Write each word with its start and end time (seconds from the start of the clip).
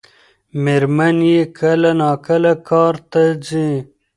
مېرمن 0.63 1.17
یې 1.31 1.41
کله 1.57 1.91
ناکله 2.01 2.53
کار 2.69 2.95
ته 3.11 3.23
ځي. 3.47 3.69